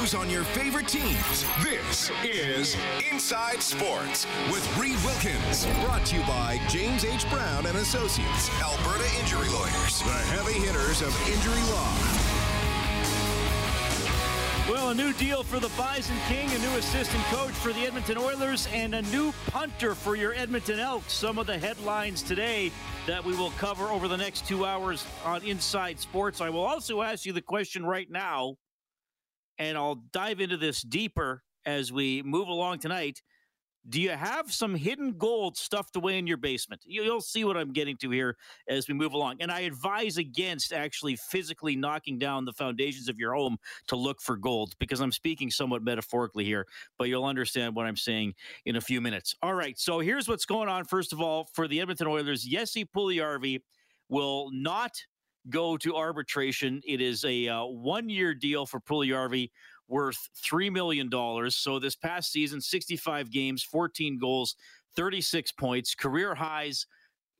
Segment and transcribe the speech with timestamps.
[0.00, 1.44] News on your favorite teams.
[1.62, 2.76] This is
[3.10, 5.66] Inside Sports with Reed Wilkins.
[5.84, 7.28] Brought to you by James H.
[7.28, 11.94] Brown and Associates, Alberta Injury Lawyers, the heavy hitters of injury law.
[14.70, 18.16] Well, a new deal for the Bison King, a new assistant coach for the Edmonton
[18.16, 21.12] Oilers, and a new punter for your Edmonton Elks.
[21.12, 22.70] Some of the headlines today
[23.06, 26.40] that we will cover over the next two hours on Inside Sports.
[26.40, 28.56] I will also ask you the question right now,
[29.60, 33.22] and I'll dive into this deeper as we move along tonight.
[33.88, 36.82] Do you have some hidden gold stuffed away in your basement?
[36.84, 38.36] You- You'll see what I'm getting to here
[38.68, 39.36] as we move along.
[39.40, 44.20] And I advise against actually physically knocking down the foundations of your home to look
[44.22, 46.66] for gold because I'm speaking somewhat metaphorically here,
[46.98, 48.34] but you'll understand what I'm saying
[48.66, 49.34] in a few minutes.
[49.42, 50.84] All right, so here's what's going on.
[50.84, 53.60] First of all, for the Edmonton Oilers, Jesse Puljujarvi
[54.08, 54.92] will not
[55.48, 56.82] go to arbitration.
[56.86, 59.50] It is a uh, one-year deal for Puljujarvi
[59.88, 61.10] worth $3 million.
[61.50, 64.56] So this past season, 65 games, 14 goals,
[64.96, 66.86] 36 points, career highs.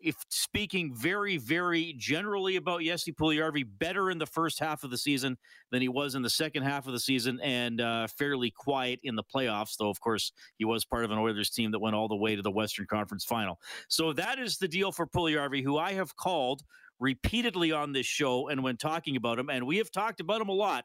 [0.02, 4.96] If speaking very, very generally about Jesse Puljujarvi, better in the first half of the
[4.96, 5.36] season
[5.70, 9.14] than he was in the second half of the season, and uh, fairly quiet in
[9.14, 9.76] the playoffs.
[9.78, 12.34] Though, of course, he was part of an Oilers team that went all the way
[12.34, 13.60] to the Western Conference Final.
[13.88, 16.62] So that is the deal for Puljujarvi, who I have called
[17.00, 20.48] repeatedly on this show and when talking about him, and we have talked about him
[20.48, 20.84] a lot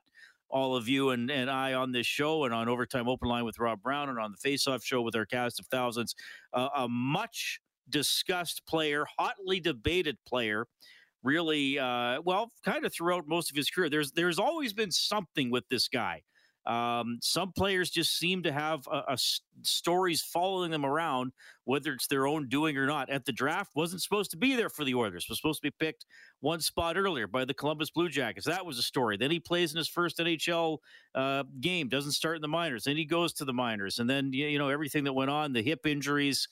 [0.50, 3.60] all of you and, and I on this show and on Overtime Open Line with
[3.60, 6.16] Rob Brown and on the Face Off show with our cast of thousands.
[6.54, 10.68] Uh, a much discussed player, hotly debated player,
[11.24, 13.90] really, uh, well, kind of throughout most of his career.
[13.90, 16.22] There's, there's always been something with this guy.
[16.66, 19.18] Um, some players just seem to have a, a
[19.62, 21.32] stories following them around,
[21.66, 23.10] whether it's their own doing or not.
[23.10, 25.28] At the draft, wasn't supposed to be there for the Oilers.
[25.30, 26.06] Was supposed to be picked
[26.40, 28.46] one spot earlier by the Columbus Blue Jackets.
[28.46, 29.18] That was a story.
[29.18, 30.80] Then he plays in his first NHL
[31.14, 32.84] uh, game, doesn't start in the minors.
[32.84, 35.62] Then he goes to the minors, and then you know everything that went on, the
[35.62, 36.48] hip injuries.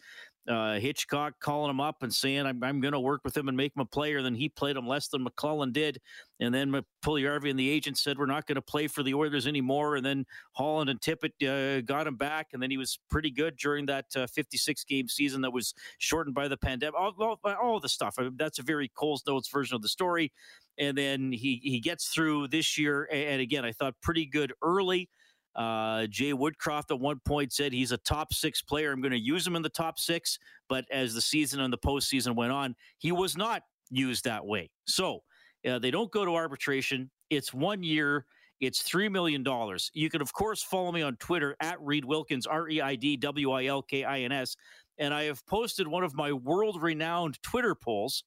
[0.47, 3.55] Uh, Hitchcock calling him up and saying, I'm, I'm going to work with him and
[3.55, 4.21] make him a player.
[4.21, 6.01] Then he played him less than McLellan did.
[6.41, 9.47] And then Puljujarvi and the agent said, We're not going to play for the Oilers
[9.47, 9.95] anymore.
[9.95, 12.47] And then Holland and Tippett uh, got him back.
[12.51, 16.35] And then he was pretty good during that uh, 56 game season that was shortened
[16.35, 16.99] by the pandemic.
[16.99, 18.15] All, all, all the stuff.
[18.19, 20.33] I mean, that's a very Coles Notes version of the story.
[20.77, 23.07] And then he, he gets through this year.
[23.11, 25.09] And again, I thought pretty good early.
[25.55, 28.91] Uh, Jay Woodcroft at one point said he's a top six player.
[28.91, 30.39] I'm going to use him in the top six.
[30.67, 34.69] But as the season and the postseason went on, he was not used that way.
[34.87, 35.19] So
[35.67, 37.09] uh, they don't go to arbitration.
[37.29, 38.25] It's one year.
[38.59, 39.45] It's $3 million.
[39.93, 43.17] You can, of course, follow me on Twitter at Reed Wilkins, R E I D
[43.17, 44.55] W I L K I N S.
[44.99, 48.23] And I have posted one of my world renowned Twitter polls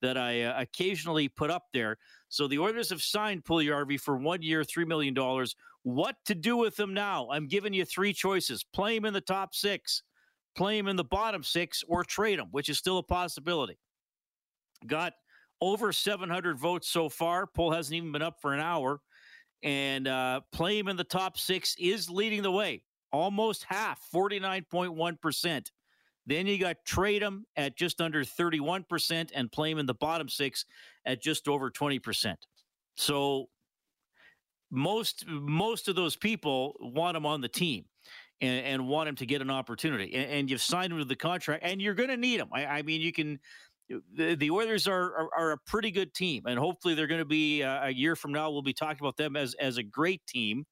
[0.00, 1.96] that I uh, occasionally put up there.
[2.28, 5.14] So the Oilers have signed Puljujarvi for one year, $3 million.
[5.84, 7.28] What to do with him now?
[7.30, 10.02] I'm giving you three choices play him in the top six,
[10.56, 13.78] play him in the bottom six, or trade him, which is still a possibility.
[14.86, 15.12] Got
[15.60, 17.46] over 700 votes so far.
[17.46, 19.00] Poll hasn't even been up for an hour.
[19.62, 22.82] And uh, play him in the top six is leading the way.
[23.12, 25.70] Almost half, 49.1%.
[26.26, 30.28] Then you got trade him at just under 31% and play him in the bottom
[30.28, 30.64] six
[31.04, 32.34] at just over 20%.
[32.96, 33.48] So
[34.74, 37.84] most most of those people want him on the team
[38.40, 40.14] and, and want him to get an opportunity.
[40.14, 42.48] And, and you've signed him to the contract and you're going to need him.
[42.52, 43.38] I, I mean, you can
[43.88, 47.26] the, the Oilers are, are, are a pretty good team, and hopefully they're going to
[47.26, 48.50] be uh, a year from now.
[48.50, 50.64] We'll be talking about them as as a great team.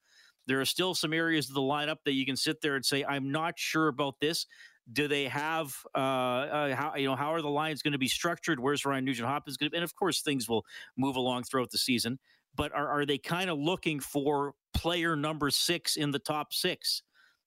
[0.46, 3.04] There are still some areas of the lineup that you can sit there and say,
[3.04, 4.46] "I'm not sure about this."
[4.92, 8.08] Do they have uh, uh, how you know how are the lines going to be
[8.08, 8.58] structured?
[8.58, 9.70] Where's Ryan Nugent Hopkins going to?
[9.72, 9.76] Be?
[9.76, 10.64] And of course, things will
[10.96, 12.18] move along throughout the season.
[12.54, 17.02] But are, are they kind of looking for player number six in the top six?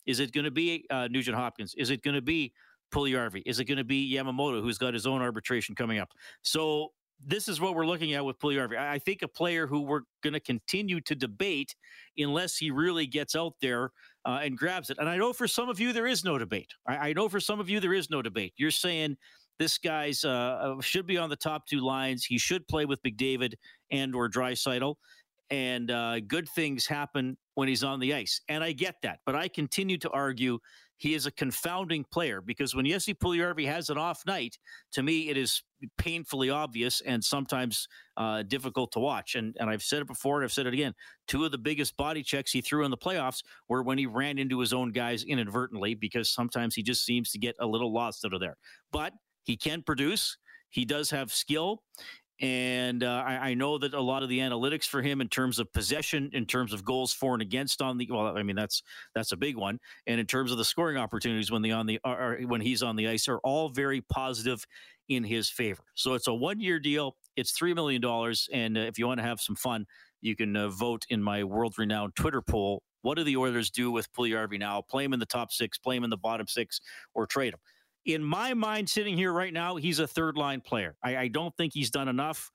[0.06, 1.74] Is it going to be uh, Nugent Hopkins?
[1.78, 2.54] Is it going to be
[2.94, 3.44] Puljujarvi?
[3.46, 6.10] Is it going to be Yamamoto, who's got his own arbitration coming up?
[6.42, 6.92] So
[7.24, 8.78] this is what we're looking at with Puljujarvi.
[8.78, 11.75] I I think a player who we're going to continue to debate
[12.18, 13.92] unless he really gets out there
[14.25, 14.98] uh, and grabs it.
[15.00, 16.74] And I know for some of you there is no debate.
[16.88, 18.54] I, I know for some of you there is no debate.
[18.58, 19.18] You're saying
[19.60, 20.30] this guy's uh,
[20.78, 22.25] uh, should be on the top two lines.
[22.25, 23.54] He should play with McDavid
[23.92, 24.96] and or Draisaitl.
[25.50, 28.42] and uh, good things happen when he's on the ice.
[28.50, 29.19] And I get that.
[29.25, 30.60] But I continue to argue
[30.98, 34.57] he is a confounding player because when Jesse Puljujarvi has an off night,
[34.94, 35.62] to me, it is
[35.98, 37.88] painfully obvious and sometimes
[38.18, 39.36] uh, difficult to watch.
[39.36, 40.94] And, and I've said it before and I've said it again.
[41.28, 44.38] Two of the biggest body checks he threw in the playoffs were when he ran
[44.38, 48.25] into his own guys inadvertently because sometimes he just seems to get a little lost
[48.25, 48.56] out of there.
[48.92, 49.13] But
[49.46, 50.38] he can produce.
[50.70, 51.82] He does have skill.
[52.42, 55.58] And uh, I, I, know that a lot of the analytics for him in terms
[55.58, 58.84] of possession, in terms of goals for and against on the well, I mean that's
[59.14, 61.98] that's a big one, and in terms of the scoring opportunities when the on the
[62.46, 64.66] when he's on the ice are all very positive
[65.08, 65.84] in his favor.
[65.94, 67.16] So it's a one year deal.
[67.38, 69.86] It's three million dollars, and uh, if you want to have some fun,
[70.20, 72.84] you can uh, vote in my world renowned Twitter poll.
[73.02, 74.82] What do the Oilers do with Puljujarvi now?
[74.82, 76.82] Play him in the top six, play him in the bottom six,
[77.14, 77.60] or trade him?
[78.06, 80.96] In my mind, sitting here right now, he's a third line player.
[81.04, 82.52] I, I don't think he's done enough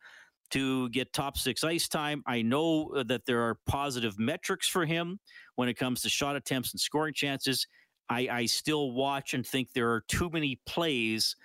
[0.51, 2.23] to get top six ice time.
[2.27, 5.19] I know uh, that there are positive metrics for him
[5.57, 7.67] when it comes to shot attempts and scoring chances.
[8.09, 11.37] I, I still watch and think there are too many plays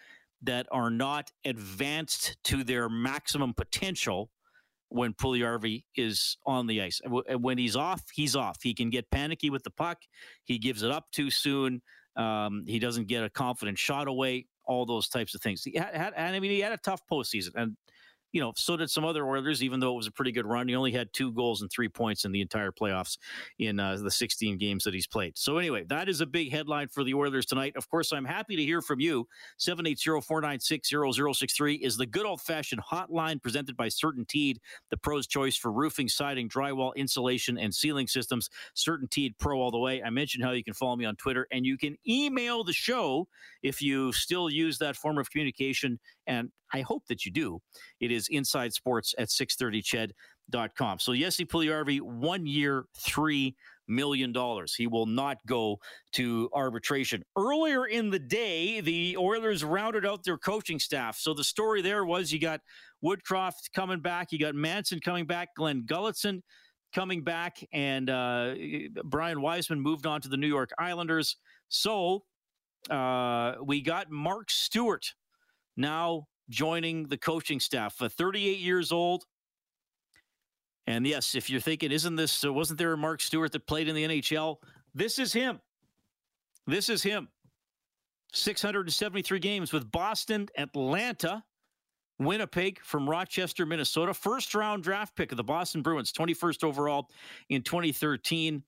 [0.42, 4.30] that are not advanced to their maximum potential
[4.90, 7.02] when Puljujarvi is on the ice.
[7.06, 8.62] When he's off, he's off.
[8.62, 10.00] He can get panicky with the puck.
[10.44, 11.82] He gives it up too soon.
[12.16, 14.48] Um, he doesn't get a confident shot away.
[14.66, 15.64] All those types of things.
[15.64, 17.78] He had, had, I mean, he had a tough postseason, and
[18.36, 20.68] you know, so did some other Oilers, even though it was a pretty good run.
[20.68, 23.18] He only had two goals and three points in the entire playoffs
[23.60, 25.38] in uh, the 16 games that he's played.
[25.38, 27.78] So, anyway, that is a big headline for the Oilers tonight.
[27.78, 29.26] Of course, I'm happy to hear from you.
[29.58, 30.90] 780 496
[31.40, 34.58] 0063 is the good old fashioned hotline presented by CertainTeed,
[34.90, 38.50] the pro's choice for roofing, siding, drywall, insulation, and ceiling systems.
[38.76, 40.04] CertainTeed Pro all the way.
[40.04, 43.30] I mentioned how you can follow me on Twitter and you can email the show
[43.64, 46.00] if you still use that form of communication.
[46.28, 47.62] And I hope that you do.
[48.00, 51.00] It is inside sports at 630ched.com.
[51.00, 53.56] So Jesse Puljujarvi, one year, three
[53.88, 54.74] million dollars.
[54.74, 55.80] He will not go
[56.14, 57.24] to arbitration.
[57.38, 61.18] Earlier in the day, the Oilers rounded out their coaching staff.
[61.18, 62.62] So the story there was you got
[63.04, 66.42] Woodcroft coming back, you got Manson coming back, Glenn Gulutzan
[66.94, 68.56] coming back, and uh,
[69.04, 71.38] Brian Wiseman moved on to the New York Islanders.
[71.70, 72.24] So
[72.90, 75.14] uh, we got Mark Stuart
[75.78, 78.02] now joining the coaching staff.
[78.02, 79.26] Uh, 38 years old.
[80.88, 83.88] And yes, if you're thinking, isn't this, uh, wasn't there a Mark Stuart that played
[83.88, 84.58] in the NHL?
[84.94, 85.60] This is him.
[86.68, 87.30] This is him.
[88.34, 91.44] 673 games with Boston, Atlanta,
[92.20, 94.14] Winnipeg from Rochester, Minnesota.
[94.14, 97.10] First round draft pick of the Boston Bruins, 21st overall
[97.50, 98.64] in 2013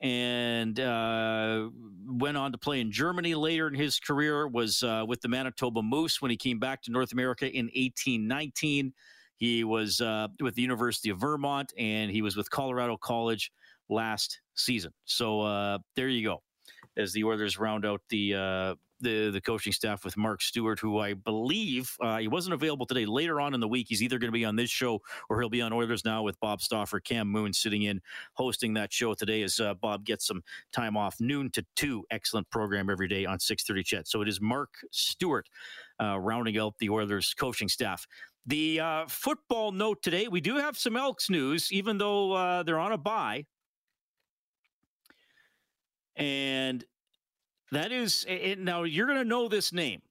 [0.00, 1.68] and uh,
[2.06, 4.48] went on to play in Germany later in his career.
[4.48, 8.92] Was uh, with the Manitoba Moose when he came back to North America in 1819.
[9.36, 13.50] He was uh, with the University of Vermont, and he was with Colorado College
[13.88, 14.92] last season.
[15.04, 16.42] So uh, there you go.
[16.96, 20.98] As the Oilers round out the uh, the the coaching staff with Mark Stuart, who
[20.98, 23.06] I believe uh, he wasn't available today.
[23.06, 25.48] Later on in the week, he's either going to be on this show or he'll
[25.48, 27.00] be on Oilers Now with Bob Stauffer.
[27.00, 28.00] Cam Moon sitting in
[28.34, 30.42] hosting that show today as uh, Bob gets some
[30.72, 32.04] time off, noon to two.
[32.10, 34.08] Excellent program every day on 6:30 CHED.
[34.08, 35.48] So it is Mark Stuart
[36.02, 38.06] uh, rounding out the Oilers coaching staff.
[38.46, 42.78] The uh, football note today: we do have some Elks news, even though uh, they're
[42.78, 43.44] on a bye.
[46.16, 46.84] And
[47.72, 50.02] that is, it, now you're going to know this name.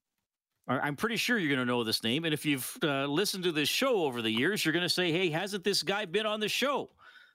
[0.69, 2.25] I'm pretty sure you're going to know this name.
[2.25, 5.11] And if you've uh, listened to this show over the years, you're going to say,
[5.11, 6.89] hey, hasn't this guy been on the show?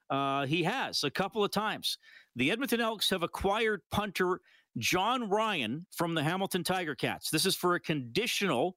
[0.09, 1.99] Uh, he has a couple of times.
[2.37, 4.41] The Edmonton Elks have acquired punter
[4.79, 7.29] Jon Ryan from the Hamilton Tiger Cats.
[7.31, 8.77] This is for a conditional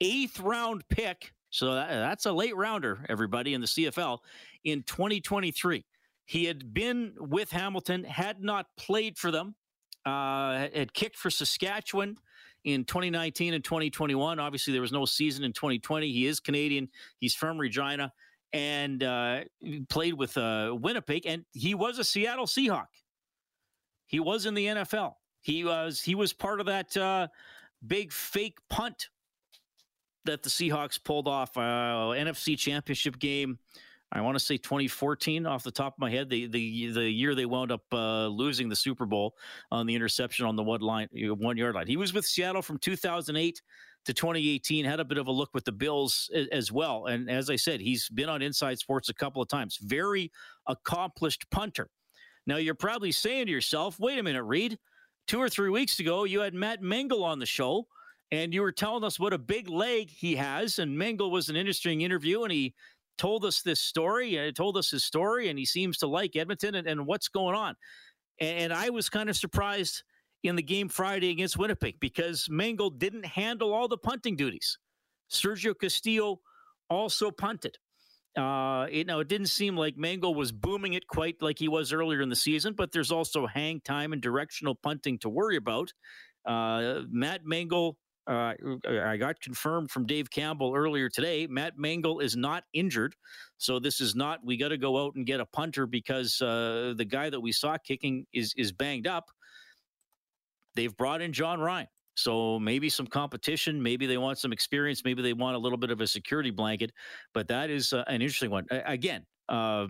[0.00, 1.32] eighth round pick.
[1.50, 4.18] So that, that's a late rounder, everybody, in the CFL
[4.64, 5.84] in 2023.
[6.26, 9.56] He had been with Hamilton, had not played for them
[10.08, 12.16] uh, had kicked for Saskatchewan
[12.64, 14.38] in 2019 and 2021.
[14.38, 16.10] Obviously, there was no season in 2020.
[16.10, 16.88] He is Canadian.
[17.18, 18.12] He's from Regina
[18.52, 19.40] and uh,
[19.88, 22.86] played with uh, Winnipeg, and he was a Seattle Seahawk.
[24.06, 25.14] He was in the NFL.
[25.40, 27.28] He was he was part of that uh,
[27.86, 29.08] big fake punt
[30.24, 33.58] that the Seahawks pulled off uh, NFC Championship game
[34.10, 37.34] I want to say 2014 off the top of my head, the the the year
[37.34, 39.34] they wound up uh, losing the Super Bowl
[39.70, 41.86] on the interception on the one line one yard line.
[41.86, 43.62] He was with Seattle from 2008
[44.06, 44.84] to 2018.
[44.84, 47.80] Had a bit of a look with the Bills as well, and as I said,
[47.80, 49.78] he's been on Inside Sports a couple of times.
[49.82, 50.32] Very
[50.66, 51.90] accomplished punter.
[52.46, 54.78] Now you're probably saying to yourself, "Wait a minute, Reed.
[55.26, 57.86] Two or three weeks ago, you had Matt Mengel on the show."
[58.30, 61.56] And you were telling us what a big leg he has, and Mengel was an
[61.56, 62.74] interesting interview, and he
[63.18, 66.74] told us this story, uh, told us his story, and he seems to like Edmonton
[66.76, 67.74] and, and what's going on.
[68.40, 70.02] And I was kind of surprised
[70.44, 74.78] in the game Friday against Winnipeg because Mengel didn't handle all the punting duties.
[75.30, 76.40] Sergio Castillo
[76.88, 77.76] also punted.
[78.36, 81.92] Uh, you know, it didn't seem like Mengel was booming it quite like he was
[81.92, 85.92] earlier in the season, but there's also hang time and directional punting to worry about.
[86.46, 87.94] Uh, Matt Mengel,
[88.28, 88.54] uh,
[88.88, 91.46] I got confirmed from Dave Campbell earlier today.
[91.46, 93.14] Matt Mengel is not injured,
[93.56, 96.92] so this is not we got to go out and get a punter because uh,
[96.96, 99.30] the guy that we saw kicking is is banged up.
[100.74, 101.88] They've brought in Jon Ryan.
[102.16, 105.90] So maybe some competition, maybe they want some experience, maybe they want a little bit
[105.90, 106.92] of a security blanket.
[107.32, 108.66] But that is uh, an interesting one.
[108.70, 109.86] again, uh,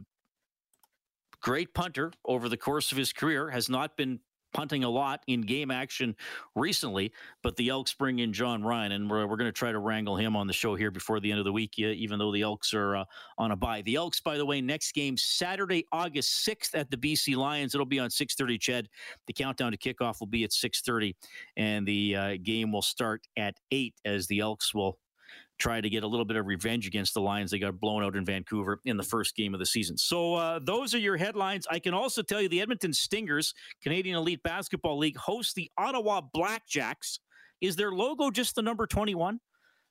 [1.41, 4.21] great punter over the course of his career, has not been
[4.53, 6.15] punting a lot in game action
[6.55, 7.13] recently,
[7.43, 10.17] but the Elks bring in Jon Ryan, and we're, we're going to try to wrangle
[10.17, 12.75] him on the show here before the end of the week, even though the Elks
[12.75, 13.05] are uh,
[13.37, 13.83] on a bye.
[13.83, 17.75] The Elks, by the way, next game Saturday, August 6th at the BC Lions.
[17.75, 18.59] It'll be on 6:30.
[18.59, 18.87] Ched,
[19.27, 21.15] the countdown to kickoff will be at 6:30,
[21.57, 24.99] and the uh, game will start at eight as the Elks will
[25.59, 27.51] try to get a little bit of revenge against the Lions.
[27.51, 29.99] They got blown out in Vancouver in the first game of the season.
[29.99, 31.67] So uh, those are your headlines.
[31.71, 36.23] I can also tell you the Edmonton Stingers, Canadian Elite Basketball League, hosts the Ottawa
[36.35, 37.19] Blackjacks.
[37.61, 39.41] Is their logo just the number 21?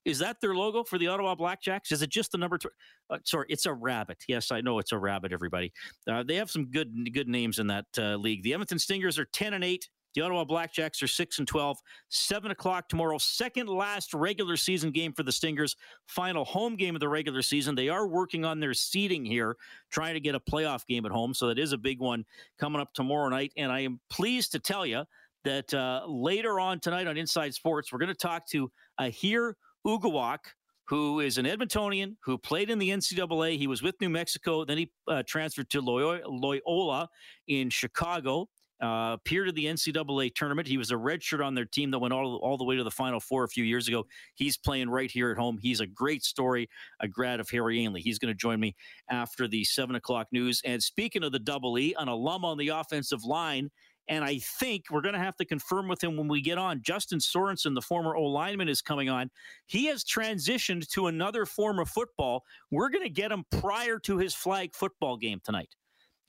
[0.06, 1.92] Is that their logo for the Ottawa Blackjacks?
[1.92, 2.58] Is it just the number?
[2.58, 2.68] Tw-
[3.10, 4.18] uh, sorry, it's a rabbit.
[4.30, 5.34] Yes, I know it's a rabbit.
[5.34, 5.74] Everybody,
[6.10, 8.42] uh, they have some good good names in that uh, league.
[8.44, 9.90] The Edmonton Stingers are ten and eight.
[10.18, 11.78] The Ottawa Blackjacks are 6 and 12.
[12.10, 13.20] 7 o'clock tomorrow.
[13.20, 15.76] Second last regular season game for the Stingers.
[16.08, 17.76] Final home game of the regular season.
[17.76, 19.58] They are working on their seeding here,
[19.92, 21.36] trying to get a playoff game at home.
[21.36, 22.26] So that is a big one
[22.58, 23.54] coming up tomorrow night.
[23.58, 25.04] And I am pleased to tell you
[25.44, 29.54] that uh, later on tonight on Inside Sports, we're going to talk to Aher
[29.86, 30.40] Uguak,
[30.86, 33.60] who is an Edmontonian who played in the NCAA.
[33.60, 37.08] He was with New Mexico, then he uh, transferred to Loyola
[37.48, 38.50] in Chicago
[38.82, 40.68] uh, appeared at the NCAA tournament.
[40.68, 42.92] He was a redshirt on their team that went all, all the way to the
[42.92, 44.06] Final Four a few years ago.
[44.36, 45.58] He's playing right here at home.
[45.62, 46.70] He's a great story,
[47.00, 48.00] a grad of Harry Ainlay.
[48.00, 48.76] He's going to join me
[49.10, 50.62] after the 7 o'clock news.
[50.66, 53.70] And speaking of the double E, an alum on the offensive line,
[54.10, 56.82] and I think we're going to have to confirm with him when we get on.
[56.82, 59.30] Justin Sorensen, the former O lineman, is coming on.
[59.66, 62.44] He has transitioned to another form of football.
[62.72, 65.76] We're going to get him prior to his flag football game tonight.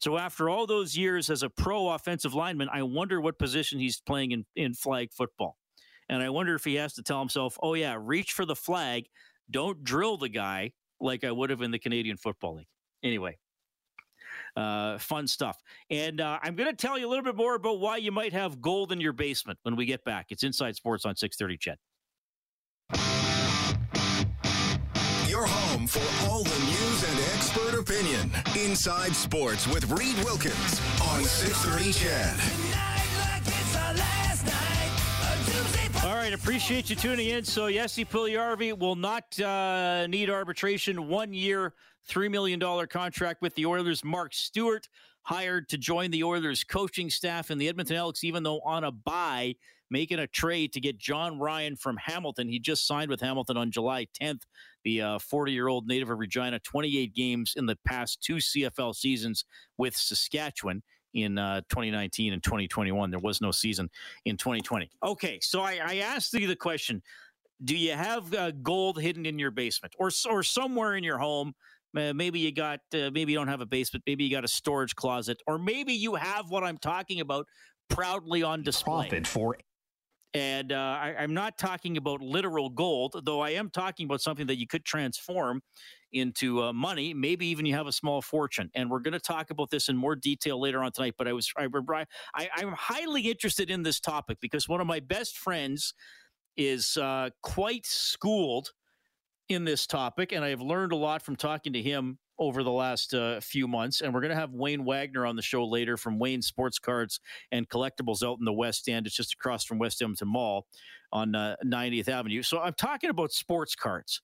[0.01, 4.01] So after all those years as a pro offensive lineman, I wonder what position he's
[4.01, 5.57] playing in, in flag football.
[6.09, 9.07] And I wonder if he has to tell himself, oh, yeah, reach for the flag.
[9.51, 12.69] Don't drill the guy like I would have in the Canadian Football League.
[13.03, 13.39] Anyway,
[14.57, 15.61] uh, fun stuff.
[15.91, 18.33] And uh, I'm going to tell you a little bit more about why you might
[18.33, 20.27] have gold in your basement when we get back.
[20.31, 21.77] It's Inside Sports on 630 Ched.
[25.29, 26.68] Your home for all the
[27.99, 28.31] opinion.
[28.57, 32.39] Inside Sports with Reed Wilkins on 630 CHED.
[36.05, 37.45] All right, appreciate you tuning in.
[37.45, 41.09] So, Jesse Puljujarvi will not uh, need arbitration.
[41.09, 41.75] One year,
[42.09, 44.05] $3 million contract with the Oilers.
[44.05, 44.89] Mark Stuart
[45.23, 48.93] hired to join the Oilers coaching staff and the Edmonton Elks, even though on a
[48.93, 49.57] bye,
[49.91, 52.49] making a trade to get Jon Ryan from Hamilton.
[52.49, 54.43] He just signed with Hamilton on July 10th
[54.85, 58.95] the 40 uh, year old native of Regina, 28 games in the past two CFL
[58.95, 59.45] seasons
[59.77, 60.83] with Saskatchewan
[61.15, 63.11] in uh, 2019 and 2021.
[63.11, 63.89] There was no season
[64.25, 64.91] in 2020.
[65.03, 67.03] Okay, so I, I asked you the question
[67.65, 71.55] Do you have uh, gold hidden in your basement or, or somewhere in your home?
[71.97, 74.05] Uh, maybe you got, uh, maybe you don't have a basement.
[74.07, 77.47] Maybe you got a storage closet, or maybe you have what I'm talking about
[77.89, 79.09] proudly on display.
[79.09, 79.57] Profit for
[80.35, 84.47] and uh, I, am not talking about literal gold, though I am talking about something
[84.49, 85.63] that you could transform
[86.13, 87.15] into uh, money.
[87.15, 88.71] Maybe even you have a small fortune.
[88.75, 91.15] And we're going to talk about this in more detail later on tonight.
[91.17, 91.67] But I was I,
[92.35, 95.95] I, I'm highly interested in this topic because one of my best friends
[96.57, 98.73] is uh, quite schooled
[99.49, 103.15] in this topic, and I've learned a lot from talking to him over the last
[103.15, 104.01] uh, few months.
[104.01, 107.21] And we're going to have Wayne Wagner on the show later from Wayne Sports Cards
[107.51, 109.07] and Collectibles out in the West End.
[109.07, 110.67] It's just across from West Edmonton Mall
[111.13, 112.43] on uh, 90th Avenue.
[112.43, 114.21] So I'm talking about sports cards.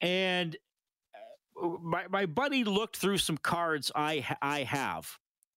[0.00, 0.56] And
[1.62, 5.06] uh, my, my buddy looked through some cards I, I have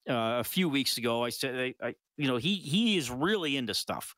[0.09, 1.23] uh, a few weeks ago.
[1.23, 4.15] I said, I, I, you know, he, he is really into stuff.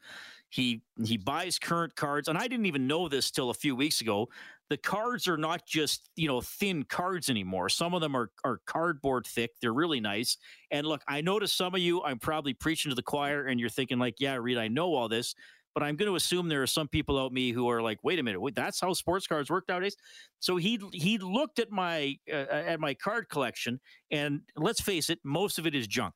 [0.50, 4.02] He he buys current cards, and I didn't even know this till a few weeks
[4.02, 4.30] ago.
[4.70, 7.70] The cards are not just you know thin cards anymore.
[7.70, 9.52] Some of them are, are cardboard thick.
[9.62, 10.38] They're really nice.
[10.72, 13.70] And look i notice some of you i'm probably preaching to the choir and you're
[13.70, 15.36] thinking like yeah reed i know all this.
[15.74, 18.18] But I'm going to assume there are some people out me who are like, wait
[18.18, 19.96] a minute, wait, that's how sports cards work nowadays.
[20.40, 25.20] So he he looked at my uh, at my card collection, and let's face it,
[25.24, 26.16] most of it is junk.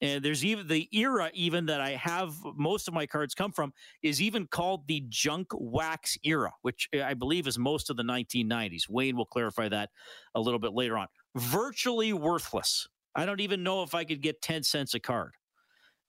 [0.00, 3.72] And there's even the era even that I have most of my cards come from
[4.02, 8.88] is even called the junk wax era, which I believe is most of the 1990s.
[8.88, 9.90] Wayne will clarify that
[10.34, 11.08] a little bit later on.
[11.36, 12.88] Virtually worthless.
[13.14, 15.34] I don't even know if I could get 10 cents a card,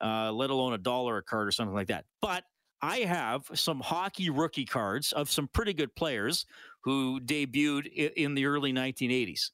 [0.01, 2.05] uh, let alone a dollar a card or something like that.
[2.21, 2.43] But
[2.81, 6.45] I have some hockey rookie cards of some pretty good players
[6.83, 9.49] who debuted in the early 1980s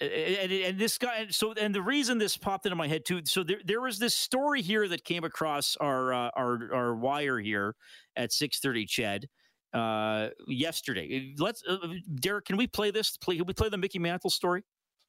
[0.00, 3.42] and, and, this guy so and the reason this popped into my head too so
[3.42, 7.74] there, there was this story here that came across our uh, our our wire here
[8.16, 9.28] at 6:30 CHED
[9.72, 11.34] uh, yesterday.
[11.38, 11.78] Let's uh,
[12.16, 13.16] Derek can we play this?
[13.16, 14.62] Play, can we play the Mickey Mantle story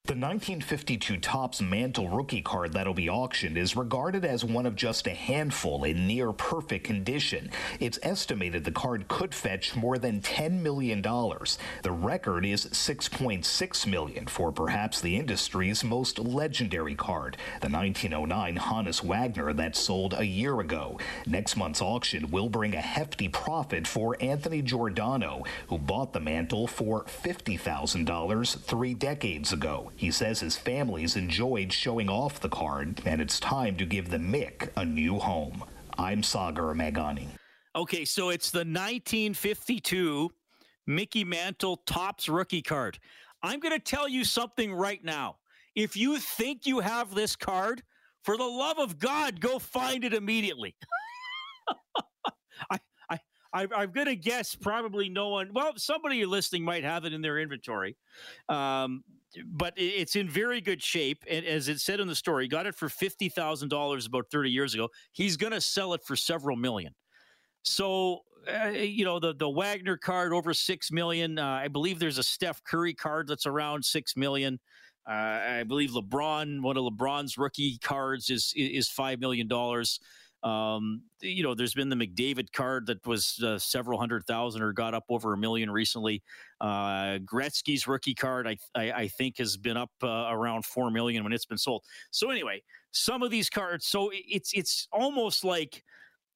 [0.07, 5.05] the 1952 Topps Mantle rookie card that'll be auctioned is regarded as one of just
[5.05, 7.51] a handful in near perfect condition.
[7.81, 11.01] It's estimated the card could fetch more than $10 million.
[11.01, 19.03] The record is 6.6 million for perhaps the industry's most legendary card, the 1909 Honus
[19.03, 20.97] Wagner that sold a year ago.
[21.25, 26.65] Next month's auction will bring a hefty profit for Anthony Giordano, who bought the mantle
[26.65, 29.91] for $50,000 three decades ago.
[29.97, 34.17] He says his family's enjoyed showing off the card, and it's time to give the
[34.17, 35.63] Mick a new home.
[35.97, 37.29] I'm Sagar Meghani.
[37.75, 40.29] Okay, so it's the 1952
[40.85, 42.99] Mickey Mantle Topps rookie card.
[43.41, 45.37] I'm going to tell you something right now.
[45.75, 47.81] If you think you have this card,
[48.23, 50.75] for the love of God, go find it immediately.
[52.71, 53.19] I, I,
[53.51, 55.49] I, I'm going to guess probably no one.
[55.53, 57.97] Well, somebody listening might have it in their inventory.
[58.47, 59.03] Um,
[59.45, 61.23] but it's in very good shape.
[61.29, 64.49] And as it said in the story, got it for fifty thousand dollars about thirty
[64.49, 64.89] years ago.
[65.11, 66.93] He's going to sell it for several million.
[67.63, 71.37] So uh, you know the the Wagner card over six million.
[71.37, 74.59] Uh, I believe there's a Steph Curry card that's around six million.
[75.07, 75.13] Uh,
[75.59, 79.99] I believe LeBron, one of LeBron's rookie cards, is is five million dollars.
[80.43, 84.71] Um, you know, there's been the McDavid card that was uh, several hundred thousand or
[84.71, 86.21] got up over a million recently.
[86.61, 91.23] Uh, Gretzky's rookie card, I, I, I think, has been up uh, around four million
[91.23, 91.83] when it's been sold.
[92.11, 95.83] So anyway, some of these cards, so it's it's almost like,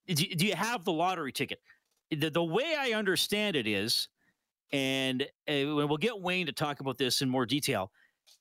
[0.08, 1.60] do, do you have the lottery ticket?
[2.10, 4.08] The, the way I understand it is,
[4.72, 7.92] and uh, we'll get Wayne to talk about this in more detail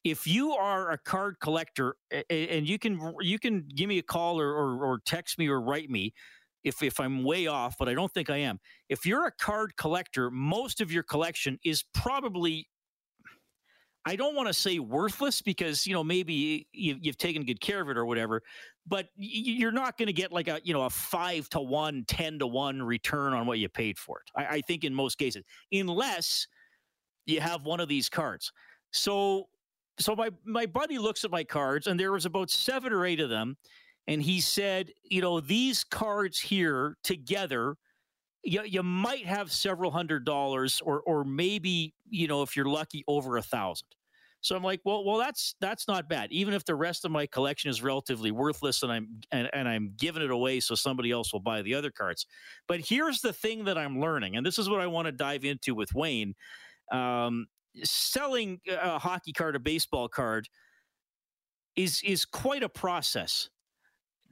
[0.04, 1.96] if you are a card collector
[2.30, 5.62] and you can you can give me a call or, or, or, text me or
[5.62, 6.14] write me
[6.64, 8.60] if if I'm way off, but I don't think I am.
[8.90, 12.68] If you're a card collector, most of your collection is probably
[14.06, 17.82] I don't want to say worthless because you know maybe you, have taken good care
[17.82, 18.42] of it or whatever,
[18.88, 22.40] but you're not going to get like a you know a five to one, 10
[22.40, 24.42] to one return on what you paid for it.
[24.42, 26.48] I, I think in most cases, unless
[27.28, 28.52] you have one of these cards.
[28.92, 29.48] So
[30.00, 33.20] so my my buddy looks at my cards and there was about seven or eight
[33.20, 33.58] of them
[34.08, 37.76] and he said you know these cards here together
[38.44, 43.04] you, you might have several hundred dollars or or maybe you know if you're lucky
[43.08, 43.88] over a thousand.
[44.44, 46.32] So i'm like well well that's that's not bad.
[46.32, 49.94] Even if the rest of my collection is relatively worthless and i'm and, and i'm
[49.98, 52.26] giving it away so somebody else will buy the other cards.
[52.68, 55.46] But here's the thing that i'm learning and this is what i want to dive
[55.46, 56.34] into with wayne
[56.92, 57.48] um,
[57.84, 60.48] selling a hockey card, a baseball card,
[61.76, 63.50] is is quite a process.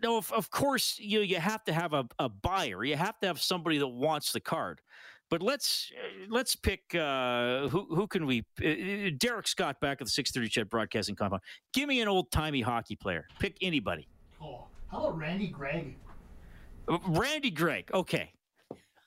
[0.01, 2.83] Now, of, of course, you you have to have a, a buyer.
[2.83, 4.81] You have to have somebody that wants the card.
[5.29, 5.91] But let's
[6.27, 8.43] let's pick uh, who who can we?
[8.63, 11.43] Uh, Derek Scott back at the six thirty Ched Broadcasting Compound.
[11.73, 13.27] Give me an old timey hockey player.
[13.39, 14.07] Pick anybody.
[14.41, 15.95] Oh, how about Randy Gregg?
[17.07, 17.91] Randy Gregg.
[17.93, 18.31] Okay.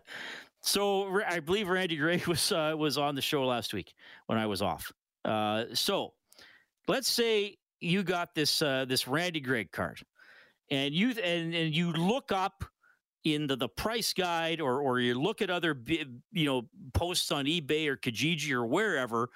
[0.66, 3.94] So I believe Randy Gregg was uh, was on the show last week
[4.26, 4.92] when I was off.
[5.24, 6.12] Uh, so
[6.88, 10.00] let's say you got this uh, this Randy Gregg card,
[10.70, 12.64] and you and, and you look up
[13.24, 16.62] in the, the price guide or or you look at other you know
[16.94, 19.28] posts on eBay or Kijiji or wherever,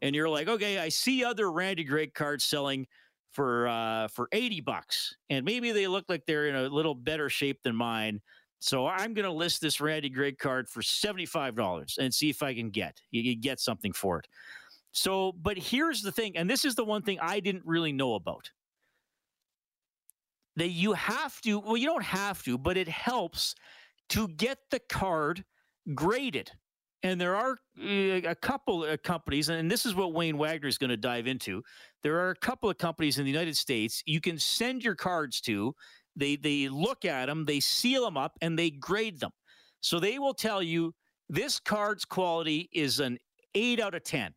[0.00, 2.86] and you're like, okay, I see other Randy Gregg cards selling
[3.32, 7.28] for uh, for eighty bucks, and maybe they look like they're in a little better
[7.28, 8.22] shape than mine.
[8.60, 12.54] So I'm going to list this Randy Gregg card for $75 and see if I
[12.54, 14.26] can get you get something for it.
[14.92, 18.14] So, but here's the thing, and this is the one thing I didn't really know
[18.14, 18.50] about.
[20.56, 23.54] That you have to, well, you don't have to, but it helps
[24.10, 25.44] to get the card
[25.94, 26.50] graded.
[27.04, 30.78] And there are eh, a couple of companies, and this is what Wayne Wagner is
[30.78, 31.62] going to dive into.
[32.02, 35.40] There are a couple of companies in the United States you can send your cards
[35.42, 35.74] to
[36.18, 39.30] They they look at them, they seal them up, and they grade them.
[39.80, 40.94] So they will tell you
[41.28, 43.18] this card's quality is an
[43.54, 44.34] eight out of ten.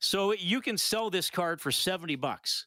[0.00, 2.66] So you can sell this card for 70 bucks.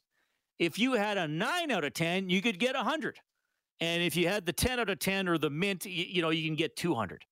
[0.60, 3.18] If you had a nine out of 10, you could get a 100.
[3.80, 6.30] And if you had the 10 out of 10 or the mint, you, you know,
[6.30, 7.26] you can get 200.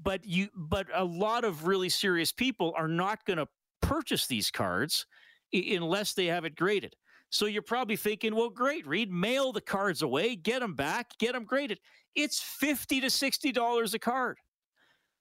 [0.00, 3.48] But you but a lot of really serious people are not going to
[3.82, 5.06] purchase these cards
[5.52, 6.94] unless they have it graded.
[7.30, 11.32] So you're probably thinking, well, great, Reed, mail the cards away, get them back, get
[11.32, 11.78] them graded.
[12.14, 14.38] It's 50 to $60 a card.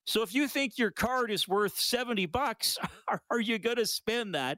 [0.06, 2.78] So if you think your card is worth 70 bucks,
[3.30, 4.58] are, you going to spend that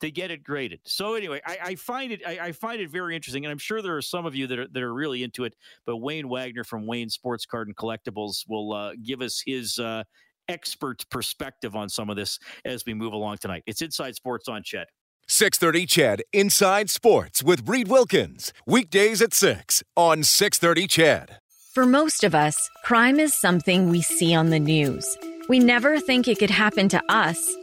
[0.00, 0.80] to get it graded?
[0.84, 3.82] So anyway, I, I find it I, I, find it very interesting, and I'm sure
[3.82, 5.56] there are some of you that are that are really into it.
[5.84, 10.04] But Wayne Wagner from Wayne Sports Card and Collectibles will uh, give us his uh,
[10.48, 13.64] expert perspective on some of this as we move along tonight.
[13.66, 14.84] It's Inside Sports on Ched.
[15.26, 18.52] 630 CHED Inside Sports with Reed Wilkins.
[18.66, 21.38] Weekdays at 6 on 630 CHED.
[21.74, 25.06] For most of us, crime is something we see on the news.
[25.48, 27.56] We never think it could happen to us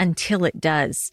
[0.00, 1.12] until it does.